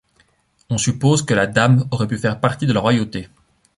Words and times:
On 0.71 0.79
suppose 0.79 1.21
que 1.23 1.35
la 1.35 1.45
dame 1.45 1.87
aurait 1.91 2.07
pu 2.07 2.17
faire 2.17 2.39
partie 2.39 2.65
de 2.65 2.73
la 2.73 2.79
royauté. 2.79 3.27